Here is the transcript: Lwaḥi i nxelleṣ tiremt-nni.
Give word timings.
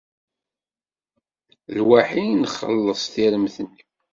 Lwaḥi 1.77 2.23
i 2.29 2.35
nxelleṣ 2.41 3.01
tiremt-nni. 3.13 3.81